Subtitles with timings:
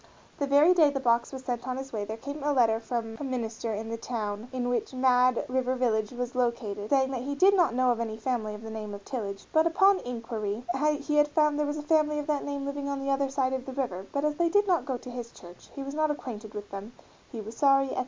[0.39, 3.17] The very day the box was sent on its way there came a letter from
[3.19, 7.35] a minister in the town in which Mad River Village was located, saying that he
[7.35, 10.65] "did not know any family of the name of Tillage, but upon inquiry
[11.01, 13.29] he had found that there was a family of that name living on the other
[13.29, 15.93] side of the river, but as they did not go to his church he was
[15.93, 16.93] not acquainted with them;
[17.31, 17.99] he was sorry, etc.